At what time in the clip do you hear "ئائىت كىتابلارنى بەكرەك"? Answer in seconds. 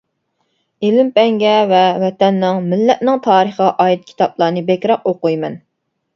3.85-5.07